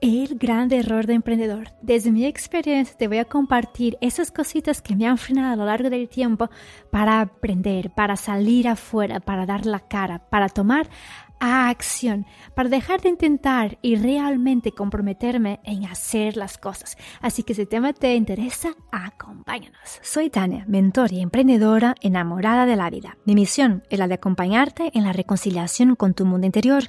[0.00, 1.68] de error de emprendedor.
[1.82, 5.66] Desde mi experiencia te voy a compartir esas cositas que me han frenado a lo
[5.66, 6.48] largo del tiempo
[6.90, 10.88] para aprender, para salir afuera, para dar la cara, para tomar
[11.40, 16.96] a acción, para dejar de intentar y realmente comprometerme en hacer las cosas.
[17.20, 19.98] Así que si el tema te interesa, acompáñanos.
[20.02, 23.16] Soy Tania, mentor y emprendedora enamorada de la vida.
[23.24, 26.84] Mi misión es la de acompañarte en la reconciliación con tu mundo interior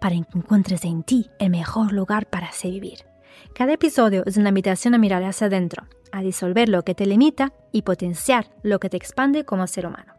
[0.00, 3.06] para que encuentres en ti el mejor lugar para hacer vivir.
[3.54, 7.52] Cada episodio es una invitación a mirar hacia adentro, a disolver lo que te limita
[7.72, 10.15] y potenciar lo que te expande como ser humano.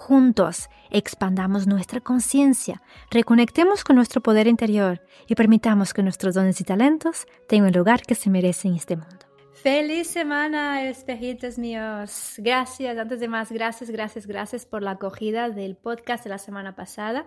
[0.00, 6.64] Juntos, expandamos nuestra conciencia, reconectemos con nuestro poder interior y permitamos que nuestros dones y
[6.64, 9.26] talentos tengan el lugar que se merecen en este mundo.
[9.52, 12.32] Feliz semana, espejitos míos.
[12.38, 16.74] Gracias, antes de más, gracias, gracias, gracias por la acogida del podcast de la semana
[16.74, 17.26] pasada.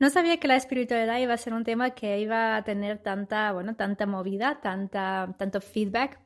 [0.00, 3.52] No sabía que la espiritualidad iba a ser un tema que iba a tener tanta,
[3.52, 6.18] bueno, tanta movida, tanta, tanto feedback.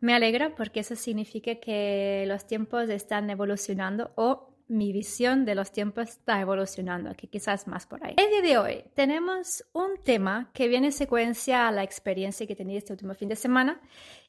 [0.00, 5.70] Me alegra porque eso significa que los tiempos están evolucionando o mi visión de los
[5.70, 8.14] tiempos está evolucionando, aquí quizás más por ahí.
[8.16, 12.56] El día de hoy tenemos un tema que viene en secuencia a la experiencia que
[12.56, 13.80] tenía este último fin de semana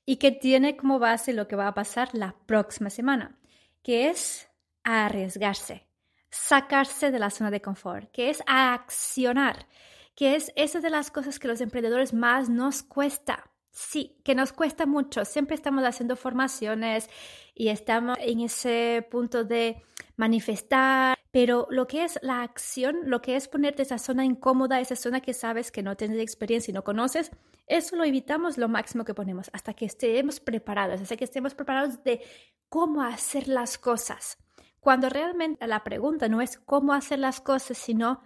[0.05, 3.39] y que tiene como base lo que va a pasar la próxima semana,
[3.81, 4.49] que es
[4.83, 5.88] arriesgarse,
[6.30, 9.67] sacarse de la zona de confort, que es accionar,
[10.14, 13.49] que es esa de las cosas que los emprendedores más nos cuesta.
[13.75, 15.25] Sí, que nos cuesta mucho.
[15.25, 17.09] Siempre estamos haciendo formaciones
[17.55, 19.81] y estamos en ese punto de
[20.15, 24.95] manifestar, pero lo que es la acción, lo que es ponerte esa zona incómoda, esa
[24.95, 27.31] zona que sabes que no tienes experiencia y no conoces,
[27.65, 32.03] eso lo evitamos lo máximo que ponemos hasta que estemos preparados, hasta que estemos preparados
[32.03, 32.21] de
[32.69, 34.37] cómo hacer las cosas.
[34.81, 38.21] Cuando realmente la pregunta no es cómo hacer las cosas, sino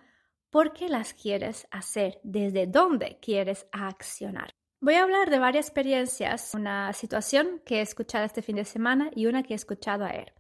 [0.49, 4.56] por qué las quieres hacer, desde dónde quieres accionar.
[4.79, 9.09] Voy a hablar de varias experiencias, una situación que he escuchado este fin de semana
[9.15, 10.35] y una que he escuchado ayer.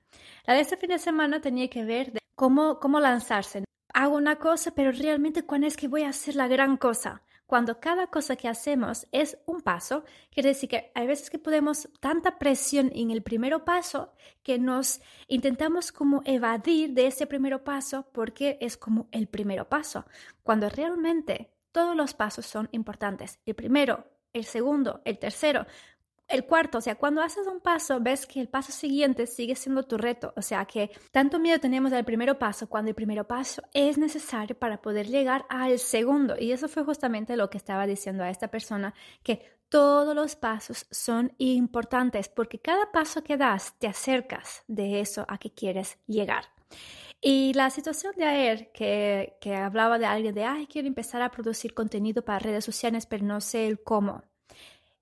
[0.45, 3.63] La de este fin de semana tenía que ver de cómo, cómo lanzarse.
[3.95, 7.23] Hago una cosa, pero realmente cuándo es que voy a hacer la gran cosa.
[7.47, 11.89] Cuando cada cosa que hacemos es un paso, quiere decir que hay veces que podemos
[11.99, 18.07] tanta presión en el primer paso que nos intentamos como evadir de ese primer paso
[18.11, 20.05] porque es como el primer paso,
[20.43, 23.39] cuando realmente todos los pasos son importantes.
[23.45, 24.05] El primero,
[24.37, 25.65] el segundo, el tercero,
[26.27, 29.83] el cuarto, o sea, cuando haces un paso, ves que el paso siguiente sigue siendo
[29.83, 30.33] tu reto.
[30.35, 34.57] O sea, que tanto miedo tenemos del primer paso cuando el primer paso es necesario
[34.57, 36.35] para poder llegar al segundo.
[36.37, 38.93] Y eso fue justamente lo que estaba diciendo a esta persona,
[39.23, 45.25] que todos los pasos son importantes porque cada paso que das te acercas de eso
[45.27, 46.45] a que quieres llegar.
[47.19, 51.31] Y la situación de ayer, que, que hablaba de alguien de, ay, quiero empezar a
[51.31, 54.23] producir contenido para redes sociales, pero no sé el cómo.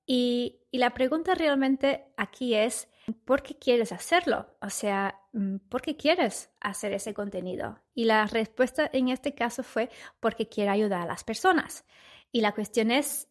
[0.06, 2.88] Y, y la pregunta realmente aquí es,
[3.26, 4.56] ¿por qué quieres hacerlo?
[4.62, 7.82] O sea, mm, ¿por qué quieres hacer ese contenido?
[7.94, 9.90] Y la respuesta en este caso fue
[10.20, 11.86] porque quiero ayudar a las personas.
[12.32, 13.28] Y la cuestión es,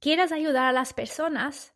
[0.00, 1.74] ¿quieres ayudar a las personas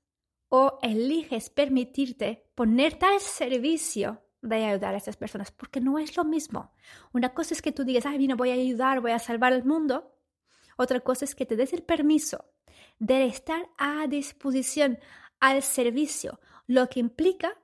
[0.48, 5.50] o eliges permitirte ponerte al servicio de ayudar a estas personas?
[5.50, 6.72] Porque no es lo mismo.
[7.12, 9.64] Una cosa es que tú digas, ay, no voy a ayudar, voy a salvar el
[9.64, 10.14] mundo.
[10.76, 12.44] Otra cosa es que te des el permiso
[12.98, 14.98] de estar a disposición,
[15.40, 17.56] al servicio, lo que implica,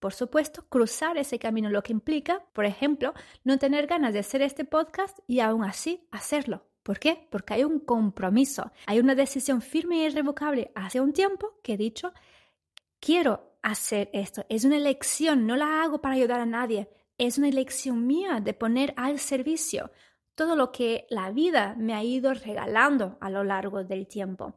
[0.00, 4.42] por supuesto, cruzar ese camino, lo que implica, por ejemplo, no tener ganas de hacer
[4.42, 6.66] este podcast y aún así hacerlo.
[6.82, 7.26] ¿Por qué?
[7.30, 11.76] Porque hay un compromiso, hay una decisión firme e irrevocable hace un tiempo que he
[11.78, 12.12] dicho,
[13.00, 16.88] quiero hacer esto, es una elección, no la hago para ayudar a nadie,
[17.18, 19.90] es una elección mía de poner al servicio
[20.34, 24.54] todo lo que la vida me ha ido regalando a lo largo del tiempo.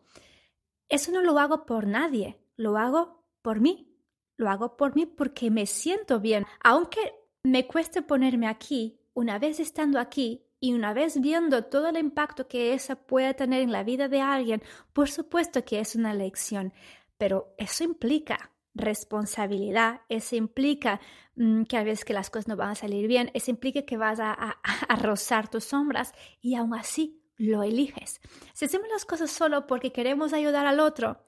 [0.90, 3.94] Eso no lo hago por nadie, lo hago por mí.
[4.36, 6.46] Lo hago por mí porque me siento bien.
[6.64, 7.00] Aunque
[7.44, 12.48] me cueste ponerme aquí, una vez estando aquí y una vez viendo todo el impacto
[12.48, 14.62] que eso puede tener en la vida de alguien,
[14.94, 16.74] por supuesto que es una lección,
[17.18, 21.00] pero eso implica responsabilidad, eso implica
[21.36, 23.98] mm, que a veces que las cosas no van a salir bien, eso implica que
[23.98, 28.22] vas a, a, rozar tus sombras y aún así lo eliges.
[28.54, 31.24] Si hacemos las cosas solo porque queremos ayudar al otro,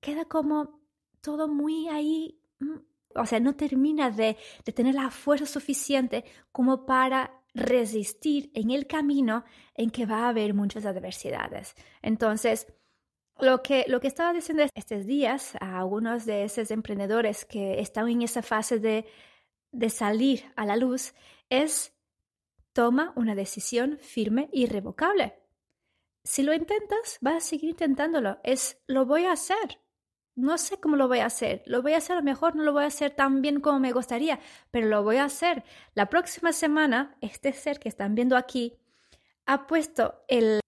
[0.00, 0.80] queda como
[1.20, 2.76] todo muy ahí, mm,
[3.16, 8.86] o sea, no termina de, de tener la fuerza suficiente como para resistir en el
[8.86, 9.44] camino
[9.74, 11.74] en que va a haber muchas adversidades.
[12.02, 12.66] Entonces,
[13.38, 18.08] lo que, lo que estaba diciendo estos días a algunos de esos emprendedores que están
[18.08, 19.06] en esa fase de,
[19.72, 21.14] de salir a la luz
[21.50, 21.92] es
[22.72, 25.34] toma una decisión firme irrevocable.
[26.24, 28.38] si lo intentas, vas a seguir intentándolo.
[28.42, 29.80] Es, lo voy a hacer.
[30.34, 31.62] No sé cómo lo voy a hacer.
[31.66, 33.80] Lo voy a hacer a lo mejor, no lo voy a hacer tan bien como
[33.80, 34.40] me gustaría,
[34.70, 35.64] pero lo voy a hacer.
[35.94, 38.76] La próxima semana, este ser que están viendo aquí
[39.46, 40.60] ha puesto el,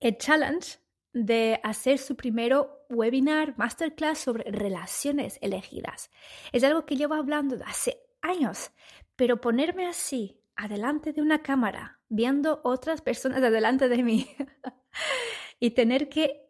[0.00, 0.78] el challenge
[1.12, 6.10] de hacer su primero webinar, masterclass sobre relaciones elegidas.
[6.52, 8.70] Es algo que llevo hablando hace años,
[9.16, 14.28] pero ponerme así, adelante de una cámara, viendo otras personas adelante de mí
[15.60, 16.48] y tener que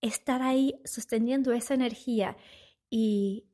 [0.00, 2.36] estar ahí sosteniendo esa energía
[2.90, 3.48] y,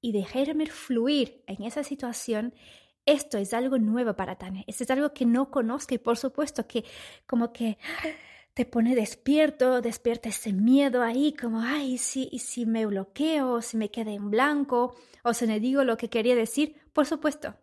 [0.00, 2.54] y dejarme fluir en esa situación,
[3.06, 6.66] esto es algo nuevo para Tania, esto es algo que no conozco y por supuesto
[6.66, 6.84] que
[7.26, 7.78] como que
[8.56, 13.76] te pone despierto, despierta ese miedo ahí, como, ay, sí, y si me bloqueo, si
[13.76, 17.54] me quedé en blanco, o si me digo lo que quería decir, por supuesto,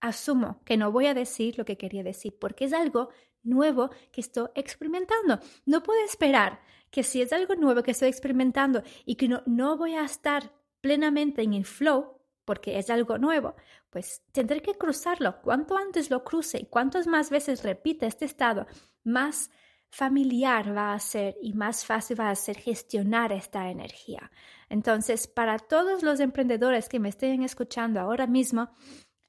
[0.00, 3.10] asumo que no voy a decir lo que quería decir, porque es algo
[3.44, 5.38] nuevo que estoy experimentando.
[5.64, 6.60] No puedo esperar
[6.90, 10.52] que si es algo nuevo que estoy experimentando y que no, no voy a estar
[10.80, 13.54] plenamente en el flow, porque es algo nuevo,
[13.90, 15.40] pues tendré que cruzarlo.
[15.40, 18.66] Cuanto antes lo cruce y cuantas más veces repite este estado,
[19.04, 19.52] más
[19.92, 24.32] familiar va a ser y más fácil va a ser gestionar esta energía.
[24.70, 28.70] Entonces, para todos los emprendedores que me estén escuchando ahora mismo,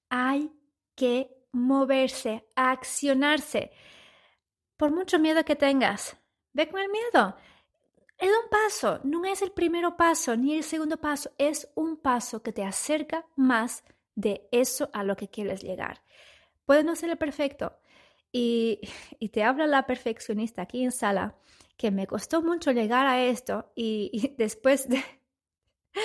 [0.10, 0.54] hay
[0.96, 3.72] que moverse, accionarse.
[4.78, 6.16] Por mucho miedo que tengas,
[6.54, 7.36] ve con el miedo.
[8.18, 12.42] Es un paso, no es el primer paso ni el segundo paso, es un paso
[12.42, 13.84] que te acerca más
[14.16, 16.04] de eso a lo que quieres llegar.
[16.66, 17.78] Puede no ser el perfecto,
[19.20, 21.36] y, te habla la perfeccionista aquí en sala,
[21.78, 25.04] que me costó mucho llegar a esto y, después de...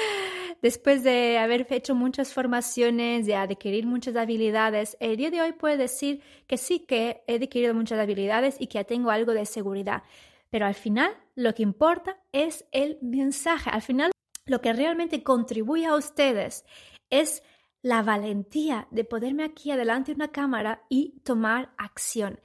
[0.60, 5.76] Después de haber hecho muchas formaciones, de adquirir muchas habilidades, el día de hoy puedo
[5.76, 10.02] decir que sí que he adquirido muchas habilidades y que tengo algo de seguridad.
[10.50, 13.70] Pero al final lo que importa es el mensaje.
[13.70, 14.10] Al final
[14.46, 16.64] lo que realmente contribuye a ustedes
[17.08, 17.42] es
[17.82, 22.40] la valentía de poderme aquí adelante de una cámara y tomar acción.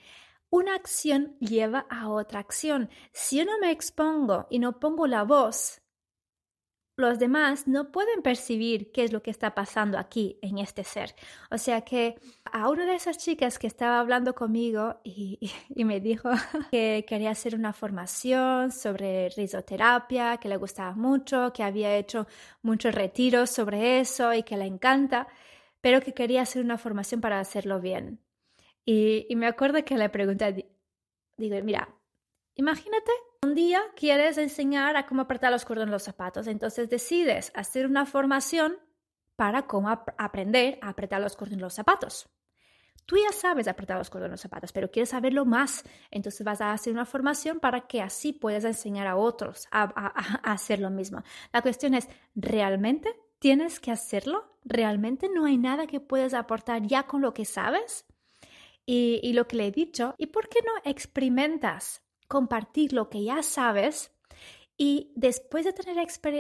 [0.49, 2.89] Una acción lleva a otra acción.
[3.11, 5.82] Si yo no me expongo y no pongo la voz,
[6.95, 11.15] los demás no pueden percibir qué es lo que está pasando aquí en este ser.
[11.49, 15.39] O sea que a una de esas chicas que estaba hablando conmigo y,
[15.75, 16.29] me dijo
[16.71, 22.27] que quería hacer una formación sobre risoterapia, que le gustaba mucho, que había hecho
[22.61, 25.27] muchos retiros sobre eso y que le encanta,
[25.81, 28.19] pero que quería hacer una formación para hacerlo bien.
[28.85, 30.69] Y, y me acuerdo que le pregunté,
[31.37, 31.89] digo, mira,
[32.55, 33.11] imagínate
[33.43, 37.85] un día quieres enseñar a cómo apretar los cordones de los zapatos, entonces decides hacer
[37.85, 38.77] una formación
[39.35, 42.29] para cómo aprender a apretar los cordones de los zapatos.
[43.05, 46.61] Tú ya sabes apretar los cordones de los zapatos, pero quieres saberlo más, entonces vas
[46.61, 49.83] a hacer una formación para que así puedas enseñar a otros a,
[50.43, 51.21] hacer lo mismo.
[51.51, 54.57] La cuestión es, ¿realmente tienes que hacerlo?
[54.63, 58.05] ¿Realmente no hay nada que puedas aportar ya con lo que sabes?
[58.85, 63.43] Y lo que le he dicho, ¿y por qué no experimentas compartir lo que ya
[63.43, 64.11] sabes
[64.77, 65.97] y después de tener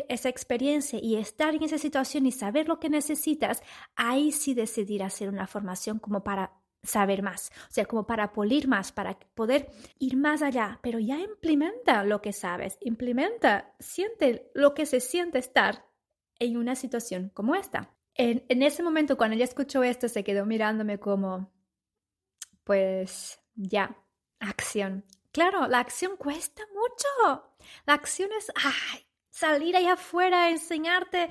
[0.09, 3.61] esa experiencia y estar en esa situación y saber lo que necesitas,
[3.95, 8.67] ahí sí decidir hacer una formación como para saber más, o sea, como para polir
[8.67, 14.73] más, para poder ir más allá, pero ya implementa lo que sabes, implementa, siente lo
[14.73, 15.85] que se siente estar
[16.39, 17.95] en una situación como esta.
[18.15, 21.51] En, en ese momento, cuando ella escuchó esto, se quedó mirándome como,
[22.65, 23.95] pues ya,
[24.39, 27.43] acción, Claro, la acción cuesta mucho.
[27.87, 28.51] La acción es
[29.31, 31.27] salir allá afuera, enseñarte.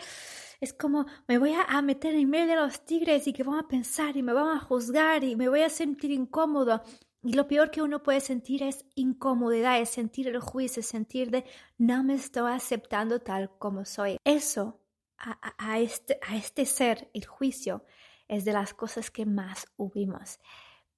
[0.61, 3.69] Es como me voy a, meter en medio de los tigres y que van a
[3.69, 6.83] pensar y me van a juzgar y me voy a sentir incómodo.
[7.23, 11.31] Y lo peor que uno puede sentir es incomodidad, es sentir el juicio, es sentir
[11.31, 11.45] de
[11.79, 14.19] no me estoy aceptando tal como soy.
[14.25, 14.81] Eso,
[15.17, 17.85] a, este, a este ser, el juicio,
[18.27, 20.41] es de las cosas que más huimos.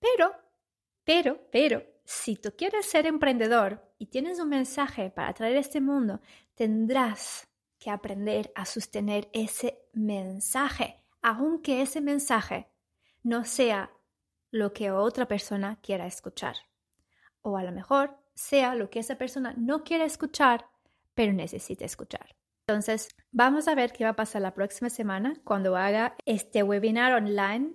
[0.00, 0.32] Pero,
[1.04, 6.20] pero, pero, si tú quieres ser emprendedor y tienes un mensaje para traer este mundo,
[6.54, 12.68] tendrás que aprender a sostener ese mensaje, aunque ese mensaje
[13.22, 13.90] no sea
[14.50, 16.56] lo que otra persona quiera escuchar.
[17.42, 20.66] O a lo mejor sea lo que esa persona no quiere escuchar,
[21.14, 22.36] pero necesita escuchar.
[22.66, 27.12] Entonces, vamos a ver qué va a pasar la próxima semana cuando haga este webinar
[27.12, 27.74] online.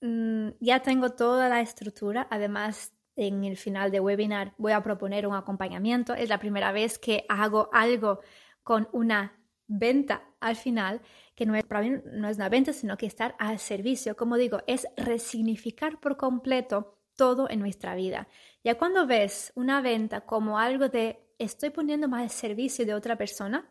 [0.00, 5.26] Mm, ya tengo toda la estructura, además en el final de webinar voy a proponer
[5.26, 6.14] un acompañamiento.
[6.14, 8.20] Es la primera vez que hago algo
[8.62, 11.02] con una venta al final,
[11.34, 11.64] que no es,
[12.04, 14.16] no es una venta, sino que estar al servicio.
[14.16, 18.28] Como digo, es resignificar por completo todo en nuestra vida.
[18.62, 23.16] Ya cuando ves una venta como algo de estoy poniendo más al servicio de otra
[23.16, 23.68] persona,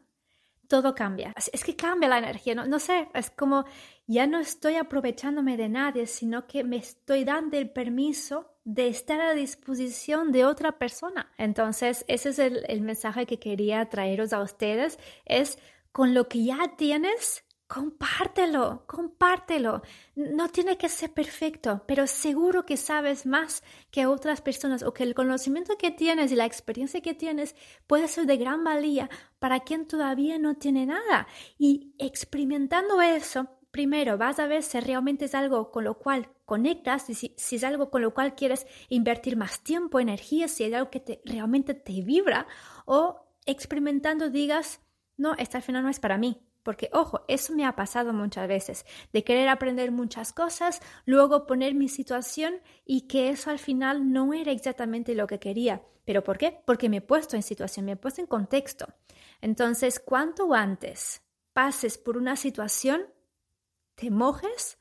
[0.67, 1.33] todo cambia.
[1.35, 3.65] Es que cambia la energía, no, sé, es como
[4.05, 9.19] ya no estoy aprovechándome de nadie, sino que me estoy dando el permiso de estar
[9.19, 11.31] a disposición de otra persona.
[11.37, 15.57] Entonces, ese es el mensaje que quería traeros a ustedes, es
[15.91, 19.81] con lo que ya tienes, compártelo, compártelo.
[20.15, 25.03] No tiene que ser perfecto, pero seguro que sabes más que otras personas o que
[25.03, 27.55] el conocimiento que tienes y la experiencia que tienes
[27.85, 29.09] puede ser de gran valía
[29.39, 31.27] para quien todavía no tiene nada.
[31.57, 37.09] Y experimentando eso, primero vas a ver si realmente es algo con lo cual conectas,
[37.09, 40.89] y si, es algo con lo cual quieres invertir más tiempo, energía, si es algo
[40.89, 42.47] que te, realmente te vibra,
[42.85, 44.79] o experimentando digas,
[45.17, 48.45] no, esta al final no es para mí, porque, ojo, eso me ha pasado muchas
[48.45, 54.11] veces, de querer aprender muchas cosas, luego poner mi situación y que eso al final
[54.11, 55.81] no era exactamente lo que quería.
[56.03, 56.59] ¿Pero por qué?
[56.65, 58.85] Porque me he puesto en situación, me he puesto en contexto.
[59.39, 61.21] Entonces, cuanto antes
[61.53, 63.03] pases por una situación,
[63.95, 64.77] te mojes,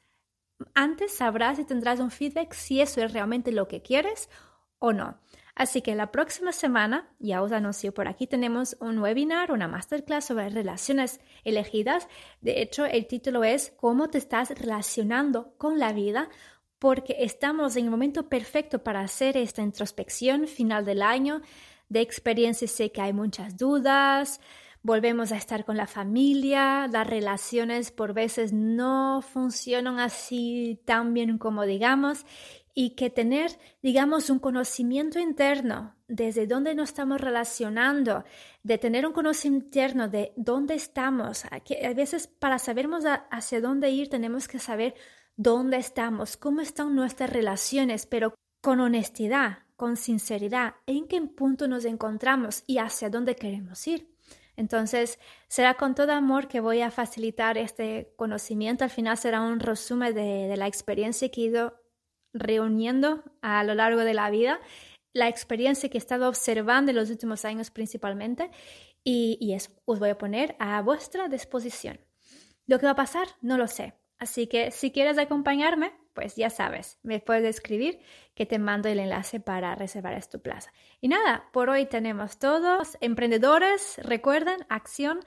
[0.74, 4.28] antes sabrás y tendrás un feedback si eso es realmente lo que quieres
[4.80, 5.20] o no.
[5.56, 10.26] Así que la próxima semana, ya os anuncio por aquí, tenemos un webinar, una masterclass
[10.26, 12.08] sobre relaciones elegidas.
[12.42, 16.28] De hecho, el título es ¿Cómo te estás relacionando con la vida?
[16.78, 21.40] Porque estamos en el momento perfecto para hacer esta introspección final del año.
[21.88, 24.42] De experiencia sé que hay muchas dudas,
[24.82, 31.38] volvemos a estar con la familia, las relaciones por veces no funcionan así tan bien
[31.38, 32.26] como digamos
[32.78, 38.24] y que tener, digamos, un conocimiento interno desde dónde nos estamos relacionando,
[38.62, 41.44] de tener un conocimiento interno de dónde estamos.
[41.64, 44.94] Que a veces para sabermos hacia dónde ir tenemos que saber
[45.36, 51.86] dónde estamos, cómo están nuestras relaciones, pero con honestidad, con sinceridad, en qué punto nos
[51.86, 54.14] encontramos y hacia dónde queremos ir.
[54.54, 55.18] Entonces,
[55.48, 58.84] será con todo amor que voy a facilitar este conocimiento.
[58.84, 61.85] Al final será un resumen de, de la experiencia que he ido
[62.38, 64.60] reuniendo a lo largo de la vida,
[65.12, 68.50] la experiencia que he estado observando en los últimos años principalmente,
[69.02, 72.00] y, y eso os voy a poner a vuestra disposición.
[72.66, 73.94] Lo que va a pasar, no lo sé.
[74.18, 78.00] Así que si quieres acompañarme, pues ya sabes, me puedes escribir
[78.34, 80.72] que te mando el enlace para reservar tu plaza.
[81.00, 85.20] Y nada, por hoy tenemos todos emprendedores, recuerden, acción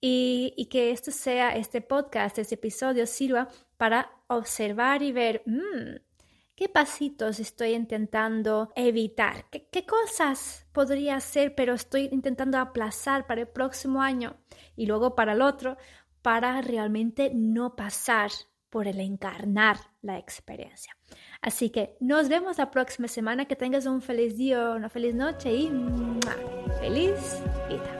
[0.00, 5.96] y, y, que esto sea, este podcast, este episodio sirva para observar y ver, mmm,
[6.60, 9.46] ¿Qué pasitos estoy intentando evitar?
[9.48, 14.36] ¿Qué, cosas podría hacer pero estoy intentando aplazar para el próximo año
[14.76, 15.78] y luego para el otro
[16.20, 18.30] para realmente no pasar
[18.68, 20.94] por el encarnar la experiencia?
[21.40, 23.46] Así que nos vemos la próxima semana.
[23.46, 26.36] Que tengas un feliz día, una feliz noche y ¡mua!
[26.78, 27.40] feliz
[27.70, 27.99] vida.